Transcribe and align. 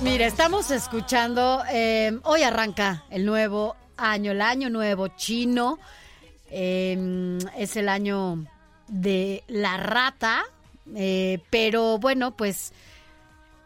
Mira, 0.00 0.26
estamos 0.26 0.70
escuchando, 0.70 1.62
eh, 1.70 2.18
hoy 2.24 2.42
arranca 2.42 3.04
el 3.10 3.24
nuevo 3.24 3.76
año, 3.96 4.32
el 4.32 4.40
año 4.40 4.70
nuevo 4.70 5.08
chino. 5.08 5.78
Eh, 6.50 7.38
es 7.56 7.76
el 7.76 7.88
año 7.88 8.46
de 8.88 9.44
la 9.46 9.76
rata, 9.76 10.44
eh, 10.94 11.40
pero 11.50 11.98
bueno, 11.98 12.36
pues 12.36 12.72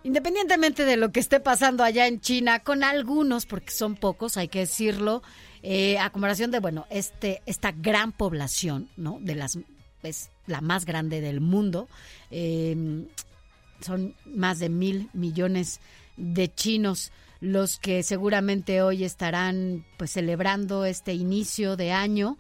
independientemente 0.05 0.85
de 0.85 0.97
lo 0.97 1.13
que 1.13 1.21
esté 1.21 1.41
pasando 1.41 1.85
allá 1.85 2.07
en 2.07 2.21
China, 2.21 2.61
con 2.61 2.85
algunos, 2.85 3.47
porque 3.47 3.71
son 3.71 3.95
pocos, 3.95 4.37
hay 4.37 4.49
que 4.49 4.61
decirlo, 4.61 5.23
eh, 5.63 5.99
a 5.99 6.11
comparación 6.11 6.51
de, 6.51 6.59
bueno, 6.59 6.87
este, 6.91 7.41
esta 7.47 7.73
gran 7.73 8.13
población, 8.13 8.89
¿no? 8.97 9.19
De 9.21 9.35
las, 9.35 9.59
es 10.03 10.31
la 10.47 10.61
más 10.61 10.85
grande 10.85 11.21
del 11.21 11.41
mundo, 11.41 11.89
eh, 12.31 13.07
son 13.81 14.15
más 14.25 14.59
de 14.59 14.69
mil 14.69 15.09
millones 15.13 15.81
de 16.17 16.53
chinos 16.53 17.13
los 17.43 17.81
que 17.81 18.05
seguramente 18.05 18.83
hoy 18.83 19.03
estarán 19.03 19.85
pues 19.97 20.13
celebrando 20.13 20.85
este 20.85 21.13
inicio 21.13 21.77
de 21.77 21.91
año. 21.91 22.39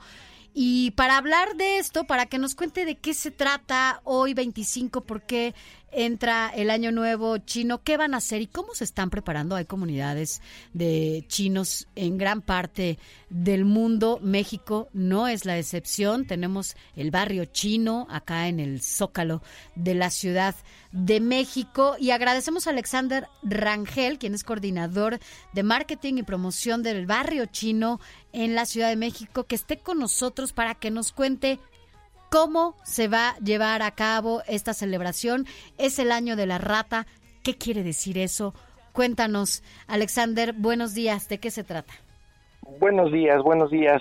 Y 0.55 0.91
para 0.92 1.17
hablar 1.17 1.56
de 1.56 1.78
esto, 1.78 2.05
para 2.05 2.27
que 2.27 2.39
nos 2.39 2.55
cuente 2.55 2.84
de 2.84 2.97
qué 2.97 3.14
se 3.14 3.31
trata 3.31 4.00
hoy 4.05 4.34
25, 4.34 5.03
por 5.03 5.22
qué 5.22 5.55
entra 5.92 6.50
el 6.54 6.70
año 6.70 6.90
nuevo 6.90 7.38
chino, 7.38 7.82
qué 7.82 7.96
van 7.96 8.14
a 8.14 8.18
hacer 8.18 8.42
y 8.42 8.46
cómo 8.46 8.74
se 8.74 8.84
están 8.84 9.10
preparando. 9.10 9.54
Hay 9.54 9.66
comunidades 9.66 10.40
de 10.72 11.24
chinos 11.28 11.86
en 11.94 12.18
gran 12.18 12.42
parte 12.42 12.98
del 13.30 13.64
mundo. 13.64 14.18
México 14.22 14.88
no 14.92 15.28
es 15.28 15.44
la 15.44 15.58
excepción. 15.58 16.26
Tenemos 16.26 16.76
el 16.96 17.10
barrio 17.10 17.44
chino 17.44 18.06
acá 18.10 18.48
en 18.48 18.58
el 18.58 18.80
Zócalo 18.80 19.42
de 19.74 19.94
la 19.94 20.10
Ciudad 20.10 20.54
de 20.92 21.20
México. 21.20 21.96
Y 21.98 22.10
agradecemos 22.10 22.66
a 22.66 22.70
Alexander 22.70 23.28
Rangel, 23.42 24.18
quien 24.18 24.34
es 24.34 24.44
coordinador 24.44 25.18
de 25.52 25.62
marketing 25.62 26.14
y 26.18 26.22
promoción 26.22 26.82
del 26.82 27.06
barrio 27.06 27.46
chino 27.46 28.00
en 28.32 28.54
la 28.54 28.66
Ciudad 28.66 28.88
de 28.88 28.96
México, 28.96 29.44
que 29.44 29.54
esté 29.54 29.78
con 29.78 29.98
nosotros 29.98 30.52
para 30.52 30.74
que 30.74 30.90
nos 30.90 31.12
cuente 31.12 31.60
cómo 32.32 32.74
se 32.82 33.08
va 33.08 33.28
a 33.28 33.38
llevar 33.40 33.82
a 33.82 33.90
cabo 33.90 34.40
esta 34.48 34.72
celebración. 34.72 35.44
Es 35.76 35.98
el 35.98 36.10
año 36.10 36.34
de 36.34 36.46
la 36.46 36.56
rata. 36.56 37.06
¿Qué 37.44 37.58
quiere 37.58 37.82
decir 37.82 38.16
eso? 38.16 38.54
Cuéntanos, 38.92 39.62
Alexander, 39.86 40.54
buenos 40.54 40.94
días. 40.94 41.28
¿De 41.28 41.36
qué 41.36 41.50
se 41.50 41.62
trata? 41.62 41.92
Buenos 42.80 43.12
días, 43.12 43.42
buenos 43.42 43.70
días. 43.70 44.00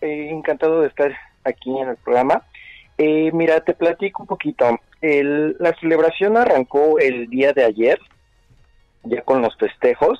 Eh, 0.00 0.28
encantado 0.28 0.80
de 0.80 0.88
estar 0.88 1.16
aquí 1.44 1.70
en 1.78 1.90
el 1.90 1.96
programa. 1.98 2.42
Eh, 2.98 3.30
mira, 3.32 3.60
te 3.60 3.74
platico 3.74 4.24
un 4.24 4.26
poquito. 4.26 4.80
La 5.00 5.72
celebración 5.78 6.36
arrancó 6.36 6.98
el 6.98 7.28
día 7.28 7.52
de 7.52 7.64
ayer, 7.64 8.00
ya 9.04 9.22
con 9.22 9.40
los 9.40 9.56
festejos, 9.56 10.18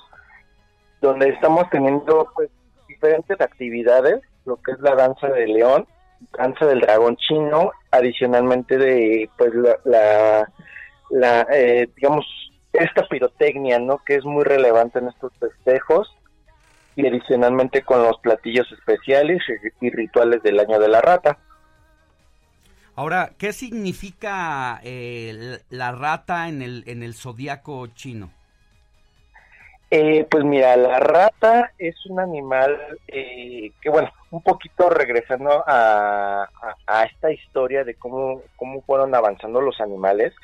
donde 1.01 1.31
estamos 1.31 1.69
teniendo 1.71 2.31
pues, 2.37 2.51
diferentes 2.87 3.41
actividades, 3.41 4.21
lo 4.45 4.63
que 4.63 4.71
es 4.71 4.79
la 4.79 4.95
danza 4.95 5.27
de 5.27 5.49
león, 5.49 5.89
danza 6.37 6.67
del 6.67 6.81
dragón 6.81 7.17
chino, 7.17 7.73
adicionalmente 7.91 8.79
de 8.79 9.31
pues 9.37 9.55
la, 9.55 9.79
la, 9.85 10.53
la 11.11 11.47
eh, 11.53 11.89
digamos 11.97 12.27
esta 12.73 13.07
pirotecnia, 13.09 13.79
¿no? 13.79 13.99
Que 14.05 14.17
es 14.17 14.25
muy 14.25 14.45
relevante 14.45 14.99
en 14.99 15.09
estos 15.09 15.33
festejos 15.39 16.15
y 16.97 17.07
adicionalmente 17.07 17.83
con 17.83 18.03
los 18.03 18.19
platillos 18.19 18.71
especiales 18.73 19.43
y, 19.81 19.91
rituales 19.91 20.43
del 20.43 20.59
año 20.59 20.79
de 20.79 20.89
la 20.89 21.01
rata. 21.01 21.39
Ahora, 22.97 23.31
¿qué 23.39 23.53
significa 23.53 24.81
eh, 24.83 25.61
la 25.71 25.93
rata 25.93 26.49
en 26.49 26.63
el, 26.63 26.83
en 26.87 27.05
el 27.05 27.15
zodiaco 27.15 27.87
chino? 27.89 28.31
Eh, 29.91 30.27
pues 30.29 30.45
mira, 30.45 30.77
la 30.77 30.99
rata 30.99 31.73
es 31.79 31.95
un 32.07 32.21
animal 32.21 32.77
eh, 33.07 33.71
que, 33.81 33.89
bueno, 33.89 34.11
un 34.31 34.43
poquito 34.43 34.91
regresando 34.91 35.65
a, 35.67 36.49
a, 36.87 37.05
esta 37.05 37.33
historia 37.33 37.85
de 37.85 37.95
cómo, 37.95 38.43
cómo 38.57 38.83
fueron 38.83 39.15
avanzando 39.15 39.61
los 39.61 39.81
animales, 39.81 40.35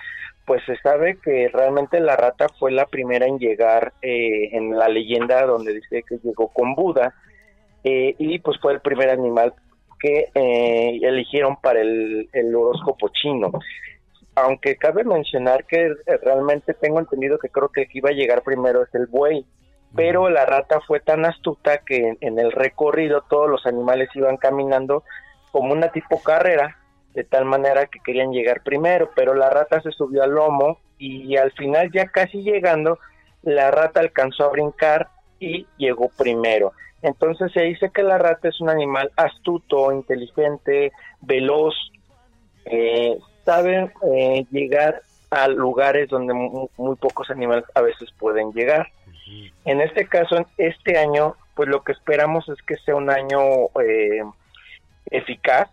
pues 0.46 0.62
se 0.64 0.76
sabe 0.76 1.18
que 1.22 1.48
realmente 1.52 2.00
la 2.00 2.16
rata 2.16 2.48
fue 2.58 2.72
la 2.72 2.86
primera 2.86 3.26
en 3.26 3.38
llegar 3.38 3.92
eh, 4.02 4.50
en 4.52 4.76
la 4.76 4.88
leyenda 4.88 5.44
donde 5.46 5.74
dice 5.74 6.02
que 6.02 6.18
llegó 6.22 6.48
con 6.48 6.74
Buda 6.74 7.14
eh, 7.82 8.14
y 8.18 8.38
pues 8.38 8.58
fue 8.60 8.72
el 8.72 8.80
primer 8.80 9.10
animal 9.10 9.54
que 10.00 10.28
eh, 10.34 11.00
eligieron 11.02 11.56
para 11.56 11.80
el, 11.80 12.28
el 12.32 12.54
horóscopo 12.54 13.08
chino. 13.08 13.52
Aunque 14.34 14.76
cabe 14.76 15.04
mencionar 15.04 15.64
que 15.64 15.94
realmente 16.22 16.74
tengo 16.74 16.98
entendido 16.98 17.38
que 17.38 17.48
creo 17.48 17.68
que 17.68 17.82
el 17.82 17.88
que 17.88 17.98
iba 17.98 18.10
a 18.10 18.14
llegar 18.14 18.42
primero 18.42 18.82
es 18.82 18.94
el 18.94 19.06
buey, 19.06 19.46
pero 19.94 20.28
la 20.28 20.46
rata 20.46 20.80
fue 20.80 21.00
tan 21.00 21.24
astuta 21.24 21.78
que 21.78 22.16
en, 22.20 22.38
el 22.38 22.52
recorrido 22.52 23.22
todos 23.28 23.48
los 23.48 23.66
animales 23.66 24.08
iban 24.14 24.36
caminando 24.36 25.04
como 25.52 25.72
una 25.72 25.88
tipo 25.88 26.22
carrera, 26.22 26.76
de 27.14 27.24
tal 27.24 27.44
manera 27.44 27.86
que 27.86 28.00
querían 28.00 28.32
llegar 28.32 28.62
primero, 28.62 29.10
pero 29.14 29.34
la 29.34 29.50
rata 29.50 29.80
se 29.80 29.92
subió 29.92 30.24
al 30.24 30.32
lomo 30.32 30.78
y 30.98 31.36
al 31.36 31.52
final 31.52 31.90
ya 31.92 32.06
casi 32.06 32.42
llegando, 32.42 32.98
la 33.42 33.70
rata 33.70 34.00
alcanzó 34.00 34.44
a 34.44 34.50
brincar 34.50 35.08
y 35.38 35.66
llegó 35.76 36.08
primero. 36.08 36.72
Entonces 37.02 37.52
se 37.52 37.60
dice 37.60 37.90
que 37.92 38.02
la 38.02 38.16
rata 38.16 38.48
es 38.48 38.60
un 38.60 38.70
animal 38.70 39.10
astuto, 39.16 39.92
inteligente, 39.92 40.90
veloz, 41.20 41.74
eh, 42.64 43.18
saben 43.44 43.92
eh, 44.10 44.46
llegar 44.50 45.02
a 45.30 45.48
lugares 45.48 46.08
donde 46.08 46.32
muy, 46.32 46.96
pocos 46.96 47.28
animales 47.30 47.64
a 47.74 47.82
veces 47.82 48.10
pueden 48.18 48.52
llegar. 48.52 48.88
En 49.64 49.80
este 49.80 50.06
caso, 50.06 50.46
este 50.58 50.98
año, 50.98 51.36
pues 51.54 51.68
lo 51.68 51.82
que 51.82 51.92
esperamos 51.92 52.48
es 52.48 52.60
que 52.62 52.76
sea 52.76 52.96
un 52.96 53.10
año 53.10 53.40
eh, 53.82 54.22
eficaz, 55.10 55.70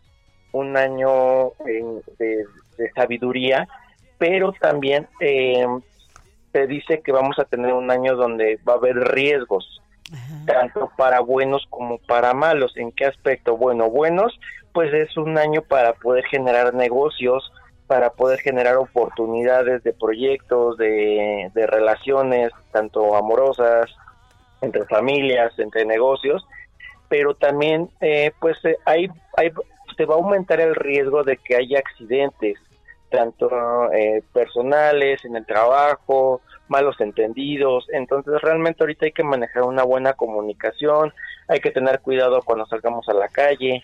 un 0.51 0.77
año 0.77 1.47
eh, 1.67 2.01
de, 2.17 2.45
de, 2.77 2.91
sabiduría, 2.95 3.67
pero 4.17 4.53
también 4.53 5.07
eh, 5.19 5.65
se 6.51 6.67
dice 6.67 7.01
que 7.01 7.11
vamos 7.11 7.39
a 7.39 7.45
tener 7.45 7.73
un 7.73 7.89
año 7.89 8.15
donde 8.15 8.59
va 8.67 8.73
a 8.73 8.77
haber 8.77 8.97
riesgos, 8.97 9.81
tanto 10.45 10.91
para 10.97 11.21
buenos 11.21 11.65
como 11.69 11.97
para 11.97 12.33
malos. 12.33 12.75
¿En 12.75 12.91
qué 12.91 13.05
aspecto? 13.05 13.55
Bueno, 13.55 13.89
buenos, 13.89 14.37
pues 14.73 14.93
es 14.93 15.15
un 15.17 15.37
año 15.37 15.61
para 15.61 15.93
poder 15.93 16.25
generar 16.25 16.73
negocios, 16.73 17.51
para 17.91 18.13
poder 18.13 18.39
generar 18.39 18.77
oportunidades 18.77 19.83
de 19.83 19.91
proyectos, 19.91 20.77
de, 20.77 21.51
relaciones, 21.53 22.53
tanto 22.71 23.17
amorosas, 23.17 23.93
entre 24.61 24.85
familias, 24.85 25.51
entre 25.59 25.83
negocios, 25.83 26.47
pero 27.09 27.35
también 27.35 27.89
eh, 27.99 28.31
pues 28.39 28.55
eh, 28.63 28.77
hay, 28.85 29.09
hay, 29.35 29.51
se 29.97 30.05
va 30.05 30.15
a 30.15 30.19
aumentar 30.19 30.61
el 30.61 30.73
riesgo 30.73 31.25
de 31.25 31.35
que 31.35 31.57
haya 31.57 31.79
accidentes, 31.79 32.57
tanto 33.09 33.91
eh, 33.91 34.23
personales, 34.31 35.25
en 35.25 35.35
el 35.35 35.45
trabajo, 35.45 36.39
malos 36.69 36.95
entendidos, 37.01 37.87
entonces 37.91 38.39
realmente 38.41 38.83
ahorita 38.83 39.07
hay 39.07 39.11
que 39.11 39.25
manejar 39.25 39.63
una 39.63 39.83
buena 39.83 40.13
comunicación, 40.13 41.11
hay 41.49 41.59
que 41.59 41.71
tener 41.71 41.99
cuidado 41.99 42.41
cuando 42.41 42.65
salgamos 42.67 43.09
a 43.09 43.13
la 43.13 43.27
calle, 43.27 43.83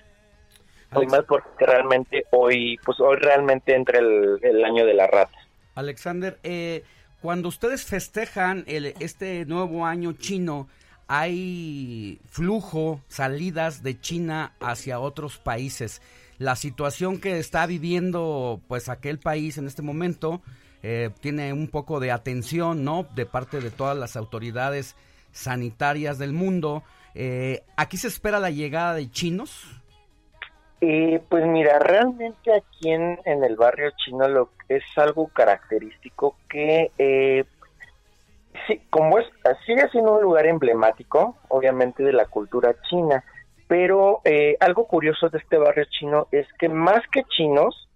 Hoy 0.93 1.05
más 1.07 1.23
porque 1.27 1.65
realmente 1.65 2.25
hoy, 2.31 2.77
pues 2.85 2.99
hoy 2.99 3.17
realmente 3.17 3.75
entra 3.75 3.99
el, 3.99 4.39
el, 4.41 4.63
año 4.63 4.85
de 4.85 4.93
la 4.93 5.07
rata. 5.07 5.37
Alexander, 5.75 6.39
eh, 6.43 6.83
cuando 7.21 7.49
ustedes 7.49 7.83
festejan 7.85 8.63
el, 8.67 8.93
este 8.99 9.45
nuevo 9.45 9.85
año 9.85 10.13
chino, 10.13 10.67
hay 11.07 12.19
flujo, 12.29 13.01
salidas 13.07 13.83
de 13.83 13.99
China 13.99 14.53
hacia 14.59 14.99
otros 14.99 15.37
países. 15.37 16.01
La 16.37 16.55
situación 16.55 17.19
que 17.19 17.39
está 17.39 17.65
viviendo 17.65 18.61
pues 18.67 18.89
aquel 18.89 19.19
país 19.19 19.57
en 19.57 19.67
este 19.67 19.81
momento 19.81 20.41
eh, 20.83 21.09
tiene 21.21 21.53
un 21.53 21.67
poco 21.67 21.99
de 21.99 22.11
atención, 22.11 22.83
¿no? 22.83 23.07
De 23.15 23.25
parte 23.25 23.59
de 23.59 23.71
todas 23.71 23.97
las 23.97 24.15
autoridades 24.15 24.95
sanitarias 25.31 26.17
del 26.17 26.33
mundo. 26.33 26.83
Eh, 27.15 27.63
¿Aquí 27.75 27.97
se 27.97 28.07
espera 28.07 28.39
la 28.39 28.51
llegada 28.51 28.93
de 28.93 29.09
chinos? 29.09 29.76
Eh, 30.79 31.21
pues 31.27 31.45
mira, 31.45 31.79
realmente 31.79 32.53
aquí 32.53 32.91
en, 32.91 33.19
en, 33.25 33.43
el 33.43 33.55
barrio 33.55 33.91
chino 33.97 34.27
lo 34.27 34.49
es 34.69 34.83
algo 34.95 35.27
característico 35.29 36.35
que 36.47 36.91
eh, 36.99 37.45
sí, 38.67 38.81
como 38.91 39.17
es 39.17 39.25
sigue 39.65 39.89
siendo 39.89 40.15
un 40.15 40.21
lugar 40.21 40.45
emblemático, 40.45 41.35
obviamente 41.47 42.03
de 42.03 42.13
la 42.13 42.25
cultura 42.25 42.75
china, 42.89 43.23
pero 43.67 44.21
eh, 44.23 44.55
algo 44.59 44.85
curioso 44.85 45.29
de 45.29 45.39
este 45.39 45.57
barrio 45.57 45.85
chino 45.85 46.27
es 46.31 46.47
que 46.59 46.69
más 46.69 47.01
que 47.11 47.23
chinos 47.23 47.89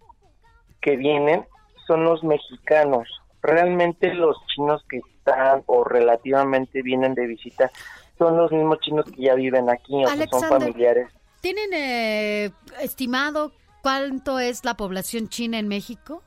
que 0.81 0.95
vienen 0.95 1.45
son 1.85 2.03
los 2.03 2.23
mexicanos. 2.23 3.07
Realmente 3.43 4.13
los 4.13 4.37
chinos 4.47 4.83
que 4.89 4.97
están 4.97 5.61
o 5.67 5.83
relativamente 5.83 6.81
vienen 6.81 7.13
de 7.13 7.27
visita 7.27 7.71
son 8.17 8.37
los 8.37 8.51
mismos 8.51 8.79
chinos 8.79 9.05
que 9.05 9.23
ya 9.23 9.35
viven 9.35 9.69
aquí 9.69 10.03
o 10.03 10.07
que 10.17 10.27
son 10.27 10.41
familiares 10.43 11.07
¿Tienen 11.41 11.73
eh, 11.73 12.51
estimado 12.81 13.51
cuánto 13.81 14.39
es 14.39 14.63
la 14.63 14.75
población 14.75 15.27
china 15.27 15.57
en 15.57 15.67
México? 15.67 16.21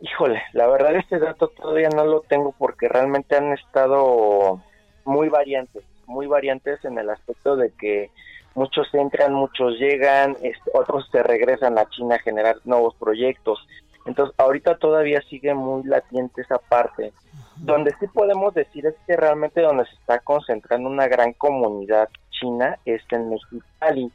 Híjole, 0.00 0.40
la 0.52 0.68
verdad 0.68 0.94
este 0.96 1.18
dato 1.18 1.48
todavía 1.48 1.88
no 1.88 2.04
lo 2.04 2.20
tengo 2.20 2.54
porque 2.56 2.88
realmente 2.88 3.36
han 3.36 3.52
estado 3.52 4.62
muy 5.04 5.28
variantes, 5.28 5.82
muy 6.06 6.26
variantes 6.26 6.84
en 6.84 6.98
el 6.98 7.10
aspecto 7.10 7.56
de 7.56 7.72
que 7.72 8.10
muchos 8.54 8.86
entran, 8.94 9.34
muchos 9.34 9.78
llegan, 9.78 10.36
este, 10.42 10.70
otros 10.72 11.08
se 11.10 11.22
regresan 11.22 11.76
a 11.78 11.88
China 11.88 12.16
a 12.16 12.20
generar 12.20 12.56
nuevos 12.64 12.94
proyectos. 12.96 13.58
Entonces, 14.06 14.34
ahorita 14.38 14.76
todavía 14.76 15.22
sigue 15.22 15.54
muy 15.54 15.82
latente 15.84 16.42
esa 16.42 16.58
parte. 16.58 17.12
Donde 17.56 17.94
sí 17.98 18.06
podemos 18.08 18.52
decir 18.52 18.86
es 18.86 18.94
que 19.06 19.16
realmente 19.16 19.60
donde 19.60 19.86
se 19.86 19.94
está 19.94 20.18
concentrando 20.18 20.88
una 20.88 21.08
gran 21.08 21.32
comunidad 21.32 22.08
china 22.40 22.78
es 22.84 23.02
en 23.10 23.30
Mexicali, 23.30 24.10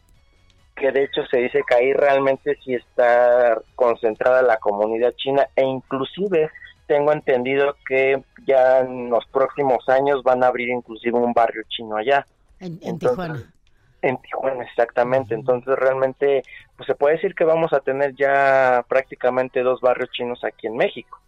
que 0.75 0.91
de 0.91 1.03
hecho 1.03 1.25
se 1.25 1.37
dice 1.37 1.61
que 1.67 1.75
ahí 1.75 1.93
realmente 1.93 2.57
sí 2.63 2.73
está 2.73 3.59
concentrada 3.75 4.41
la 4.41 4.57
comunidad 4.57 5.13
china 5.15 5.47
e 5.55 5.63
inclusive 5.63 6.49
tengo 6.89 7.11
entendido 7.11 7.75
que 7.87 8.23
ya 8.47 8.79
en 8.79 9.11
los 9.11 9.23
próximos 9.27 9.87
años 9.89 10.23
van 10.23 10.43
a 10.43 10.47
abrir 10.47 10.69
inclusive 10.69 11.17
un 11.19 11.33
barrio 11.33 11.61
chino 11.69 11.97
allá. 11.97 12.25
En, 12.59 12.97
Tijuana. 12.97 13.43
En 14.01 14.17
Tijuana, 14.17 14.63
exactamente. 14.63 15.35
Entonces 15.35 15.77
realmente 15.77 16.41
pues 16.75 16.87
se 16.87 16.95
puede 16.95 17.15
decir 17.15 17.35
que 17.35 17.43
vamos 17.43 17.73
a 17.73 17.81
tener 17.81 18.15
ya 18.15 18.83
prácticamente 18.87 19.61
dos 19.61 19.81
barrios 19.81 20.09
chinos 20.11 20.43
aquí 20.43 20.65
en 20.65 20.77
México. 20.77 21.19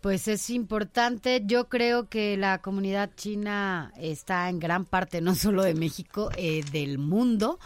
Pues 0.00 0.28
es 0.28 0.48
importante. 0.50 1.42
Yo 1.44 1.68
creo 1.68 2.08
que 2.08 2.36
la 2.36 2.62
comunidad 2.62 3.10
china 3.16 3.92
está 3.98 4.48
en 4.48 4.58
gran 4.58 4.84
parte, 4.86 5.20
no 5.20 5.34
solo 5.34 5.62
de 5.62 5.74
México, 5.74 6.30
eh, 6.36 6.64
del 6.72 6.98
mundo. 6.98 7.58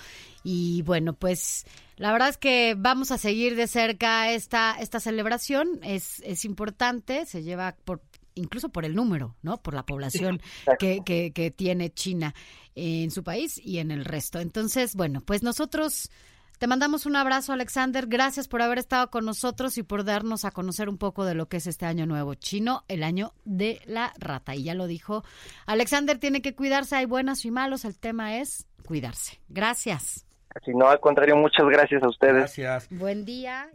Y 0.43 0.83
bueno, 0.83 1.13
pues 1.13 1.65
la 1.97 2.13
verdad 2.13 2.29
es 2.29 2.37
que 2.37 2.75
vamos 2.77 3.13
a 3.13 3.19
seguir 3.19 3.55
de 3.55 3.69
cerca 3.69 4.33
esta, 4.33 4.77
esta 4.81 5.01
celebración. 5.01 5.81
Es, 5.83 6.21
es 6.25 6.45
importante, 6.45 7.25
se 7.27 7.43
lleva 7.43 7.77
por 7.85 8.03
incluso 8.35 8.69
por 8.69 8.85
el 8.85 8.97
número, 8.97 9.37
¿no? 9.43 9.63
Por 9.63 9.75
la 9.75 9.87
población 9.87 10.43
que, 10.79 11.03
que, 11.05 11.33
que 11.33 11.51
tiene 11.53 11.95
China 11.95 12.35
en 12.75 13.13
su 13.13 13.23
país 13.23 13.61
y 13.63 13.79
en 13.79 13.93
el 13.93 14.05
resto. 14.05 14.41
Entonces, 14.41 14.97
bueno, 14.97 15.21
pues 15.21 15.45
nosotros 15.45 16.11
te 16.59 16.67
mandamos 16.67 17.05
un 17.07 17.17
abrazo, 17.17 17.53
Alexander. 17.53 18.07
Gracias 18.07 18.49
por 18.49 18.63
haber 18.63 18.79
estado 18.79 19.11
con 19.11 19.25
nosotros 19.25 19.77
y 19.77 19.83
por 19.83 20.05
darnos 20.05 20.45
a 20.45 20.51
conocer 20.51 20.89
un 20.89 20.99
poco 20.99 21.25
de 21.25 21.35
lo 21.35 21.47
que 21.47 21.57
es 21.57 21.67
este 21.67 21.87
año 21.87 22.07
nuevo 22.07 22.35
chino, 22.35 22.85
el 22.89 23.03
año 23.03 23.33
de 23.45 23.81
la 23.87 24.13
rata. 24.19 24.55
Y 24.55 24.65
ya 24.65 24.75
lo 24.75 24.87
dijo, 24.87 25.25
Alexander 25.67 26.19
tiene 26.19 26.43
que 26.43 26.55
cuidarse, 26.55 26.97
hay 26.97 27.07
buenos 27.07 27.45
y 27.45 27.51
malos, 27.51 27.85
el 27.85 27.99
tema 27.99 28.37
es 28.39 28.67
cuidarse. 28.87 29.41
Gracias. 29.49 30.27
Así 30.55 30.71
no, 30.75 30.89
al 30.89 31.01
contrario, 31.01 31.37
muchas 31.37 31.67
gracias 31.67 32.03
a 32.03 32.09
ustedes. 32.09 32.57
Gracias. 32.57 32.89
Buen 32.91 33.25
día. 33.25 33.71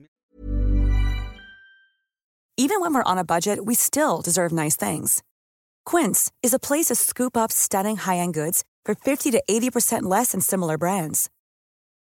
Even 2.58 2.82
when 2.82 2.94
we're 2.94 3.04
on 3.04 3.18
a 3.18 3.24
budget, 3.24 3.66
we 3.66 3.74
still 3.74 4.22
deserve 4.22 4.52
nice 4.52 4.76
things. 4.76 5.24
Quince 5.86 6.32
is 6.44 6.54
a 6.54 6.60
place 6.60 6.88
to 6.88 6.96
scoop 6.96 7.38
up 7.38 7.52
stunning 7.52 7.96
high-end 7.96 8.34
goods 8.34 8.64
for 8.84 8.96
50 8.96 9.32
to 9.32 9.42
80% 9.50 10.04
less 10.04 10.32
than 10.34 10.42
similar 10.42 10.78
brands. 10.78 11.30